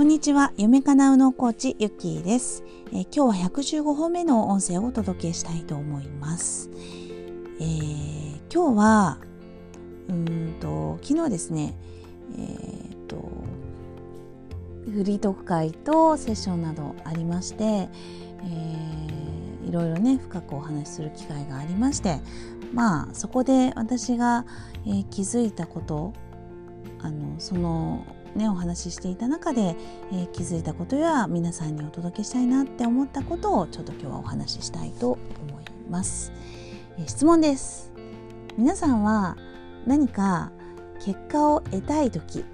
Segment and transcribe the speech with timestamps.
[0.00, 6.70] こんにちは夢かなうのコーチゆっきーです、えー、今日は115本目の音声をお届けしたいと思います、
[7.60, 9.18] えー、今日は
[10.08, 11.74] うんと昨日ですね
[12.32, 13.30] えー、っと
[14.90, 22.20] フリートーク会とセッションなどありまして、えー、いろいろね深くお話しする機会がありまして
[22.72, 24.46] まあそこで私が、
[24.86, 26.14] えー、気づいたこと
[27.02, 28.06] あのその
[28.36, 29.76] ねお話ししていた中で、
[30.12, 36.32] えー、気づいたことや皆さんにお届けしたいなって思ったことをちょっと今日はお話ししたいと思います。
[36.98, 37.92] えー、質問です。
[38.56, 39.36] 皆さんは
[39.86, 40.52] 何か
[41.04, 42.44] 結果を得たい時、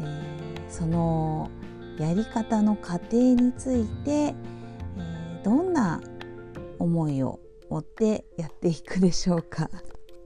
[0.00, 1.50] えー、その
[1.98, 6.00] やり方の過程について、えー、どんな
[6.78, 7.38] 思いを
[7.70, 9.68] 持ってやっていくでしょうか？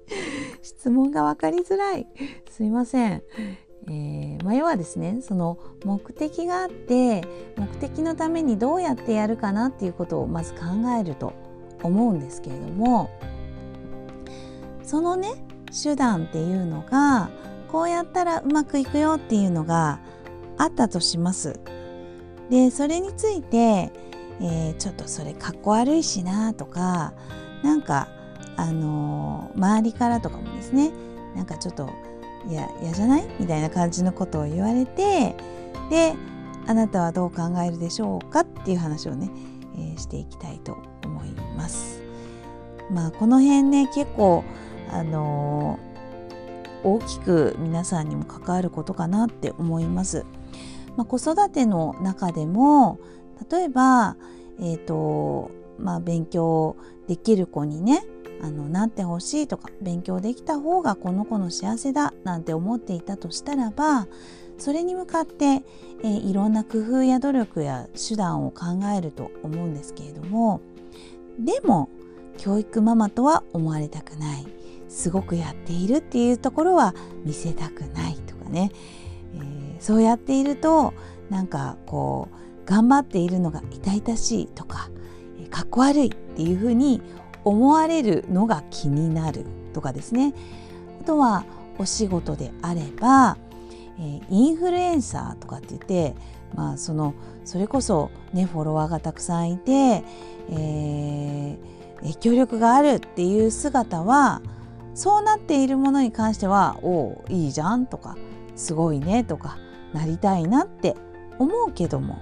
[0.62, 2.06] 質問が分かりづらい
[2.50, 3.22] すいません、
[3.88, 7.22] えー、まあ、要はですねその目的があって
[7.58, 10.60] 目的のためにどうやってやるかなっていうことをまず考
[10.98, 11.34] えると
[11.82, 13.10] 思うんですけれども
[14.82, 15.34] そのね
[15.70, 17.28] 手段っていうのが
[17.70, 20.00] こうやったらうまくいくよっていうのが
[20.56, 21.60] あったとします。
[22.48, 23.58] でそれについて、
[24.40, 27.12] えー、ちょっとそれかっこ悪いしなとか
[27.62, 28.08] なんか
[28.56, 30.90] あのー、周りからとかもですね
[31.36, 31.90] なんかちょっと
[32.46, 33.28] いや嫌じゃない？
[33.40, 35.34] みたいな感じのことを言われて
[35.90, 36.14] で
[36.66, 38.40] あなたはどう考えるでしょうか？
[38.40, 39.30] っていう話をね、
[39.74, 42.02] えー、していきたいと思います。
[42.90, 44.44] まあこの辺ね結構
[44.90, 50.24] あのー、大きく皆さんにも関わることかなって思います。
[50.96, 52.98] まあ、子育ての中でも
[53.50, 54.16] 例えば、
[54.58, 58.04] えーとまあ、勉強できる子にね
[58.42, 64.06] あのなってほしいとか勉強できた方がこの子の幸せだなんて思っていたとしたらば
[64.58, 68.66] それに向かって、えー、いろんな工夫や努力や手段を考
[68.96, 70.60] えると思うんですけれども
[71.38, 71.88] でも
[72.36, 74.46] 教育ママとは思われたくない。
[74.88, 76.94] すごくやっているっていうところは
[77.24, 78.72] 見せたくないとかね、
[79.34, 80.94] えー、そうやっていると
[81.30, 84.90] なんかこう頑張っているのが痛々しいとか
[85.50, 87.00] かっこ悪いっていうふうに
[87.48, 90.34] 思われるのが気になるとかですね。
[91.00, 91.44] あとは
[91.78, 93.38] お仕事であれば、
[93.98, 96.14] え、インフルエンサーとかって言って
[96.54, 97.14] まあその
[97.44, 101.58] それこそねフォロワーがたくさんいて、えー、
[102.00, 104.42] 影響力があるっていう姿は
[104.94, 108.16] そうなっているものに関しては「おおいいじゃん」とか
[108.56, 109.56] 「すごいね」とか
[109.94, 110.96] 「なりたいな」って
[111.38, 112.18] 思うけども。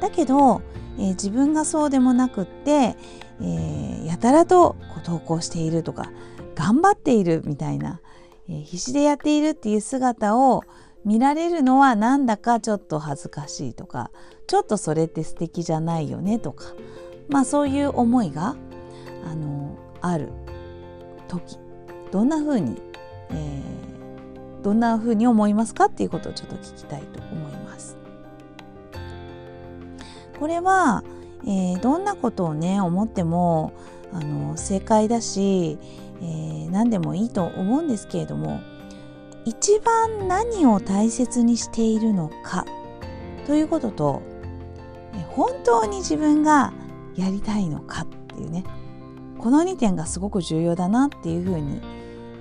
[0.00, 0.60] だけど、
[0.98, 2.96] えー、自分がそうでもなくって、
[3.40, 6.10] えー、やたらとこう投稿しているとか
[6.54, 8.00] 頑張っているみたいな、
[8.48, 10.62] えー、必死でやっているっていう姿を
[11.04, 14.10] 見られるのはなんだかちょっと恥ずかしいとか
[14.46, 16.64] ちょっとそれって素敵じゃないよねとか
[17.28, 18.56] まあそういう思いが
[19.24, 20.30] あのある
[21.28, 21.58] 時
[22.10, 22.80] どんな風に、
[23.30, 27.96] えー、どんな風に思いますかっていうことをちょっと聞きたいと思います。
[30.38, 31.02] これは、
[31.44, 33.72] えー、どんなことをね思っても
[34.12, 35.78] あの正解だし、
[36.20, 38.60] えー、何でもいいと思うんですけれども
[39.44, 42.64] 一番何を大切にしているのか
[43.46, 44.22] ということと
[45.28, 46.72] 本当に自分が
[47.14, 48.64] やりたいのかっていうね
[49.38, 51.80] この2点がすごく重要だなっていうふうに、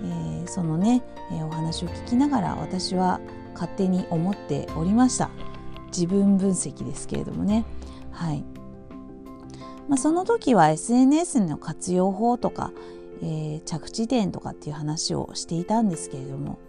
[0.03, 3.19] えー、そのね、え、お話を聞きながら私は
[3.53, 5.29] 勝手に思っておりました。
[5.87, 7.65] 自分分析ですけれどもね。
[8.11, 8.43] はい。
[9.87, 12.71] まあ、その時は SNS の活用法とか、
[13.21, 16.59] えー、着地点とかっていう話をしていたんですけれども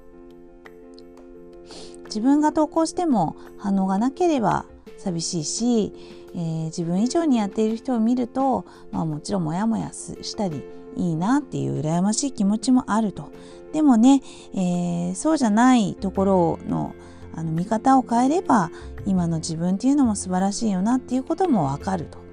[2.07, 4.67] 自分が投稿しても反応がなければ
[4.99, 5.93] 寂しいし、
[6.35, 10.63] えー、自分以上にやっている人を見ると、まあ、もちろんモヤモヤしたり
[10.97, 13.31] いいなっていう羨ましい気持ちもあると
[13.73, 14.23] でもね、
[14.55, 16.95] えー、そうじゃないところの
[17.35, 18.71] あの見方を変えれば
[19.05, 22.26] 今の自分っていうのも素晴らしいよなっていうこともわかると。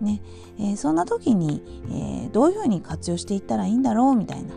[0.00, 0.20] ね
[0.58, 4.50] えー、そんな時に、えー、どういうふうに活用していったらいいんだろうみたいな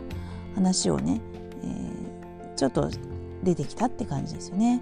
[0.54, 1.20] 話をね、
[1.62, 2.90] えー、ちょっと
[3.42, 4.80] 出てきたって感じですよね。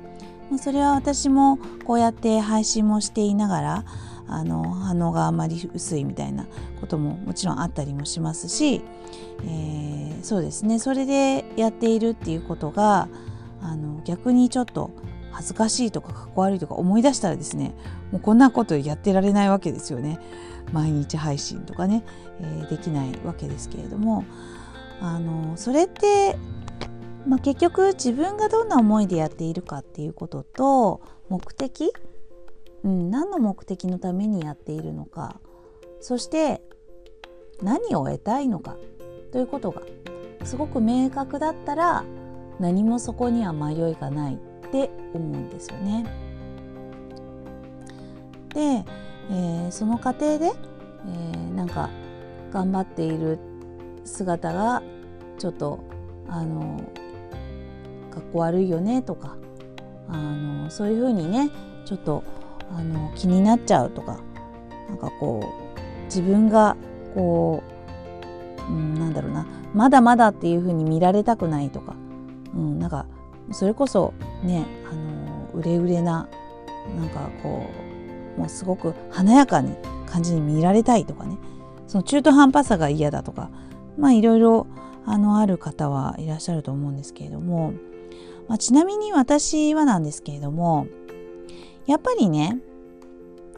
[0.51, 3.85] まあ、それは私もこうやって配信もしていながら
[4.27, 6.47] あの反応があまり薄いみたいな
[6.81, 8.83] ことももちろんあったりもしますし、
[9.45, 13.09] えー、そうですねそれでやっているっていうことが
[13.63, 14.91] あの逆にちょっと
[15.33, 17.75] 恥ずかしいとかかっこ悪いとか思い出したらですね
[18.13, 20.19] もうこんなことやってられないわけですよね。
[20.73, 22.05] 毎日配信とかね、
[22.41, 24.25] えー、できないわけですけれども
[25.01, 26.37] あのそれって
[27.27, 31.93] まあ、結局自分がどんな思いでやっているかっていうことと目的、
[32.83, 35.39] うん、何の目的のためにやっているのか。
[36.01, 36.63] そして
[37.63, 38.77] 何を得たいのか？
[39.33, 39.83] ということが
[40.45, 42.05] すごく明確だったら
[42.59, 44.39] 何もそこには迷いがない。
[44.71, 46.05] って思うんですよね。
[48.55, 51.91] で、えー、その過程で、えー、なんか
[52.53, 53.39] 頑張っている
[54.05, 54.83] 姿が
[55.39, 55.81] ちょっと
[56.29, 56.79] あの
[58.11, 59.37] かっこ悪いよねとか
[60.09, 61.51] あのそういうふうにね
[61.85, 62.23] ちょっと
[62.77, 64.21] あの気になっちゃうとか
[64.89, 65.41] なんかこ
[65.77, 66.77] う自分が
[67.15, 67.63] こ
[68.69, 71.95] う、うん、なんだろうなまだまだっていうふうに見られたくないとか、
[72.55, 73.07] うん、なんか
[73.53, 76.29] それこそねあのうれうれな
[76.97, 77.67] なんかこ
[78.37, 79.75] うもうすごく華やかに
[80.07, 81.37] 感じに見られたいとかね。
[81.91, 83.51] その中途半端さが嫌だとか
[83.99, 84.69] まあいろいろ
[85.07, 87.73] あのある方はいらっしゃると思うんですけれども、
[88.47, 90.87] まあ、ちなみに私はなんですけれども
[91.87, 92.59] やっぱりね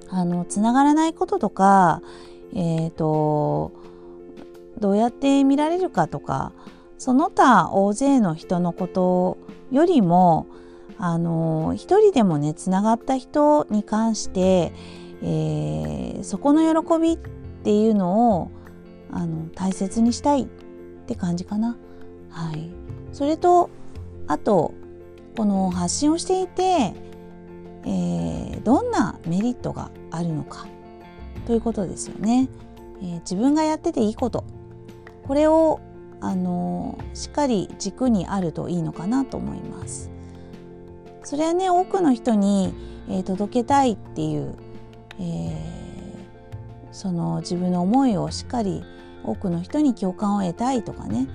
[0.08, 2.00] あのつながらないこととか
[2.54, 3.72] えっ、ー、と
[4.78, 6.52] どうやって見られるかとか
[6.96, 9.36] その他大勢の人のこと
[9.70, 10.46] よりも
[11.04, 14.72] あの一人でもねつながった人に関して、
[15.20, 17.18] えー、そこの喜びっ
[17.64, 18.52] ていうのを
[19.10, 20.46] あの大切にしたいっ
[21.08, 21.76] て感じかな。
[22.30, 22.70] はい、
[23.12, 23.68] それと
[24.28, 24.74] あと
[25.36, 30.68] この発信をしていて、えー、どんなメリットがあるのか
[31.48, 32.48] ということですよね。
[33.00, 34.44] えー、自分がやってていいこと
[35.26, 35.80] これを
[36.20, 40.12] あのしっかり軸にあるといいのかなと思います。
[41.24, 42.74] それはね多くの人に、
[43.08, 44.56] えー、届けたいっていう、
[45.20, 48.82] えー、その自分の思いをしっかり
[49.24, 51.28] 多くの人に共感を得たいとかね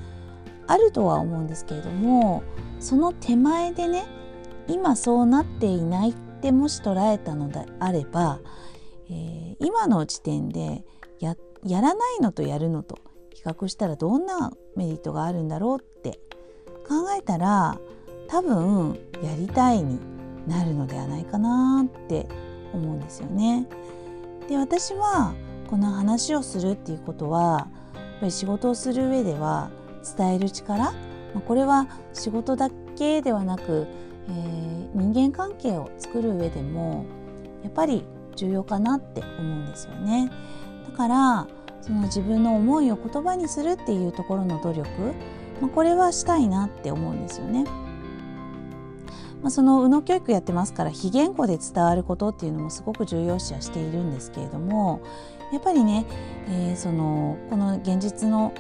[0.68, 2.44] あるとは思うんですけれども
[2.80, 4.06] その手前でね
[4.68, 8.40] 今そうなっていないってもし捉えたのであれば、
[9.10, 10.84] えー、今の時点で
[11.20, 13.00] ややらないのとやるのと
[13.34, 16.20] 比較したらどんなメリットがあるんだろうって
[16.88, 17.80] 考えたら
[18.28, 20.00] 多分やりたいに
[20.48, 22.28] なるのではないかなって
[22.74, 23.68] 思うんですよね。
[24.48, 25.34] で私は
[25.70, 29.70] この話をするっていうことはやっぱり仕事をする上では
[30.18, 30.94] 伝える力
[31.46, 33.88] これは仕事だけではなく、
[34.30, 37.06] えー、人間関係を作る上でも
[37.64, 38.06] やっぱり
[38.36, 40.32] 重要かなって思うんですよね。
[40.90, 41.48] だから
[41.82, 44.90] その自分の思いを言葉にするっていうところの努力、
[45.62, 47.66] まあ、これはしたいなって思うんですよね。
[49.42, 55.02] まあ、その右脳教育やってますから非言語で伝わることっていうのもすごく重要視はしているんですけれども
[55.54, 56.06] やっぱりね、
[56.50, 58.54] えー、そのこの現実の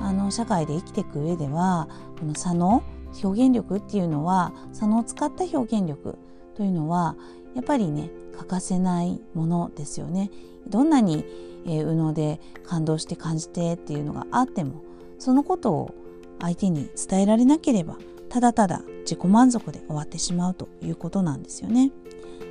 [0.00, 1.88] あの社会で生きていく上では
[2.18, 2.82] この左脳
[3.22, 6.18] 表現力っていうのは左脳を使った表現力
[6.56, 7.16] というのは
[7.54, 10.30] やっぱりね欠かせないものですよね。
[10.66, 11.24] どんなに、
[11.66, 14.82] えー、右脳で感動して感じてっていうのがあっても
[15.18, 15.94] そのことを
[16.40, 17.96] 相手に伝えられなければ
[18.28, 21.92] ただただ自己満足で終わってしまうということなんですよね。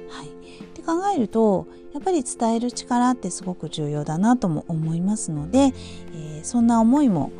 [0.10, 7.32] はい、って考えるとやっぱり伝える力ってすごく重要だなとも思いますので、えー、そんな思いも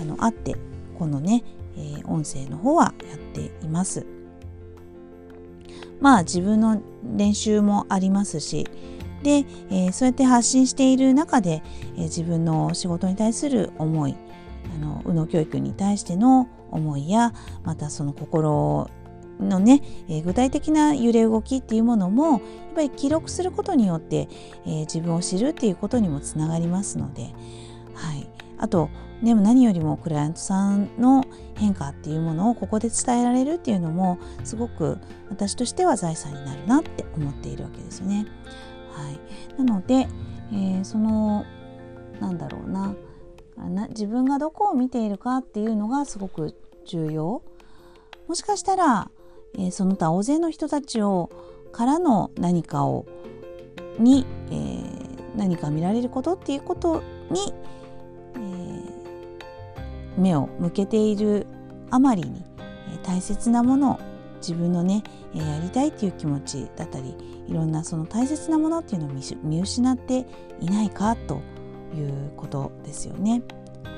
[0.00, 0.56] あのあって
[0.98, 1.44] このね、
[1.76, 4.06] えー、音声の方はやっています。
[6.00, 6.80] まあ自分の
[7.16, 8.66] 練習もありますし
[9.22, 11.62] で、えー、そうやって発信している中で、
[11.96, 14.16] え、自分の仕事に対する思い
[14.74, 17.32] あの右脳教育に対しての思いや
[17.64, 18.88] またその心
[19.38, 22.40] のね、え、具体的な揺れ動きっていうものもやっ
[22.74, 24.28] ぱり記録することによって、
[24.66, 27.22] え、自分を知るっていうことにもつながりますので、
[27.94, 28.90] はい、あと
[29.22, 31.24] でも何よりもクライアントさんの
[31.56, 34.98] 変化っていうものをここで伝えられるっていうのもすごく
[35.28, 38.26] 私としては財産になるなって思っているわけですよね。
[38.92, 40.08] はい、なので、
[40.52, 41.44] えー、その
[42.20, 42.94] なんだろうな。
[43.68, 46.54] な自分がどこを見ているかっていうのがすごく
[46.86, 47.42] 重要。
[48.28, 49.10] もしかしたら、
[49.54, 51.30] えー、その他大勢の人たちを
[51.72, 53.06] からの何かを
[53.98, 57.52] に、えー、何か見られることっていうことに、
[58.34, 61.46] えー、目を向けている
[61.90, 62.44] あまりに、
[62.94, 64.00] え、大切なものを
[64.38, 65.02] 自分のね、
[65.34, 67.16] え、やりたいっていう気持ちだったり
[67.48, 69.10] いろんなその大切なものっていうのを
[69.42, 70.26] 見失って
[70.60, 71.40] いないかと
[71.94, 73.42] いうことですよね。
[73.84, 73.92] はい、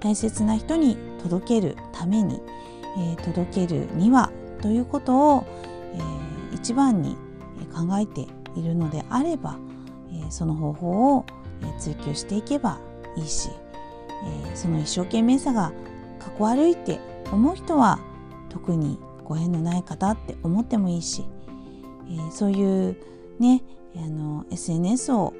[0.00, 2.40] 大切な人に届けるために、
[2.98, 4.30] えー、届けるには
[4.62, 5.44] ということを、
[5.94, 7.16] えー、一番に
[7.74, 8.26] 考えて
[8.56, 9.58] いるのであれば、
[10.12, 11.24] えー、その方法を
[11.78, 12.78] 追求していけば
[13.16, 13.50] いいし、
[14.52, 15.72] えその一生懸命さが
[16.18, 17.00] かっこ悪いって
[17.32, 17.98] 思う人は
[18.48, 21.24] 特にご縁のない方って思ってもいいし、
[22.10, 22.96] え、そういう
[23.38, 23.62] ね
[23.96, 25.34] あの SNS を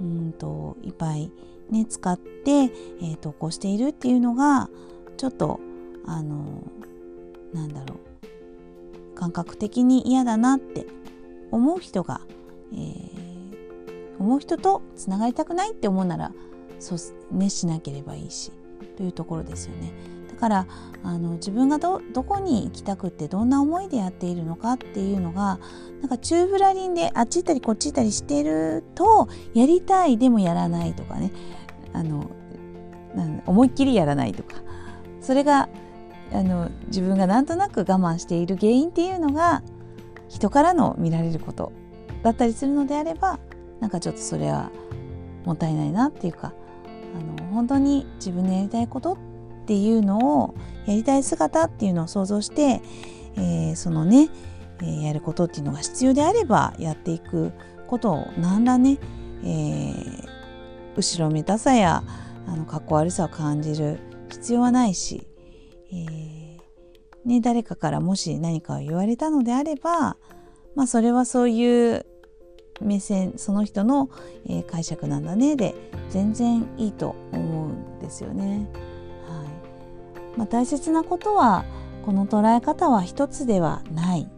[0.00, 1.30] うんといっぱい
[1.70, 4.68] ね使って、えー、投稿しているっていうのが
[5.16, 5.60] ちょっと
[6.06, 6.62] あの
[7.52, 10.86] なんだろう感覚的に嫌だなって
[11.50, 12.20] 思う人が、
[12.72, 16.32] えー、思う人とつながりたくないって思うなら
[16.78, 16.98] そう
[17.36, 18.52] ねしなければいいし
[18.96, 19.92] というところですよね。
[20.40, 20.66] から
[21.04, 25.60] あの自分がどこに行きたくってどんな思いでやっているのかっていうのが
[26.00, 31.30] なんか宙ぶらりんであっち行ったりこっち行ったりしてるとやりたいでもやらないとかね。
[31.92, 32.30] あの
[33.44, 34.54] 思いっきりやらないとか。
[35.20, 35.68] それが
[36.32, 39.62] あの自分がなんとなく我慢している原因っていうのが
[40.28, 41.72] 人からの見られること
[42.22, 43.40] だったりするのであれば
[43.80, 44.70] なんかちょっとそれは
[45.44, 46.54] もったいないなっていうか
[47.36, 49.29] あの本当に自分のやりたいことって
[49.70, 52.82] ていうのをやりたい姿っていうのを想像して、
[53.36, 54.28] えー、そのね、
[54.82, 57.52] えー、やることっていうのが必要であればやっていく
[57.86, 58.98] ことを何らね、
[59.44, 60.28] えー、
[60.96, 62.02] 後ろめたさや
[62.48, 65.28] あのかっこ悪さを感じる必要はないし、
[65.92, 66.58] えー、
[67.24, 70.16] ね、誰かからもし何かを言われたのであれば、
[70.74, 72.06] まあ、それはそういう
[72.80, 74.10] 目線その人の、
[74.48, 75.76] え、解釈なんだねで
[76.08, 78.68] 全然いいと思うんですよね。
[80.36, 81.64] まあ、大切なことは
[82.04, 84.28] この捉え方は一つではない。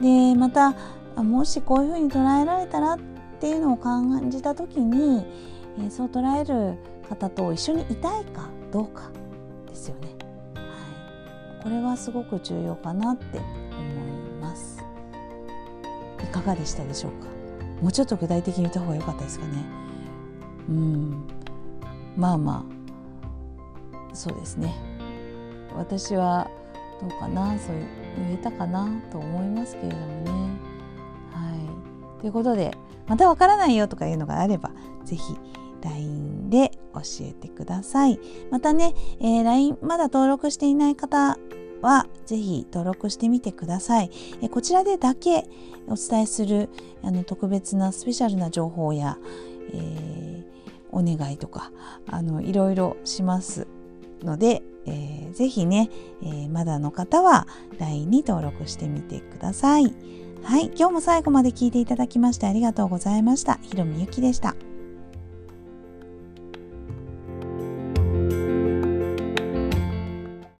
[0.00, 0.74] でまた
[1.16, 2.98] もしこういうふうに捉えられたらっ
[3.38, 5.26] ていうのを感じた時に、
[5.78, 9.10] えー、そう捉える方と一緒にいたいかどうか
[9.68, 10.08] ですよね。
[10.54, 10.62] は
[11.60, 14.82] い、これはすごく重要かなって思います。
[16.22, 17.28] いかがでしたでしょうか？
[17.82, 19.52] もうちょっと具体的に言った方が良かったですかね。
[20.68, 21.26] うん、
[22.16, 22.64] まあま
[24.10, 24.74] あそうですね。
[25.76, 26.50] 私は
[27.00, 27.76] どうかなそう
[28.18, 30.30] 言えたかなと思いますけれどもね。
[31.32, 31.56] は
[32.18, 34.70] い、ということでまたわからないよとかいうのがあれば
[35.04, 35.36] 是非
[35.82, 38.20] LINE で教えてください。
[38.50, 41.38] またね、えー、LINE まだ登録していない方
[41.80, 44.10] はぜひ登録してみてください。
[44.42, 45.48] えこちらでだけ
[45.86, 46.68] お伝えする
[47.02, 49.16] あの特別なスペシャルな情報や、
[49.72, 50.44] えー、
[50.90, 51.72] お願いとか
[52.06, 53.66] あのいろいろします
[54.22, 55.90] ので、えー、ぜひね、
[56.22, 57.46] えー、まだの方は
[57.78, 59.94] LINE に登録してみてください。
[60.42, 63.58] はい、今日も最後まで聞いていただきましてありがとうございました。
[63.62, 64.54] ひろみゆきでした。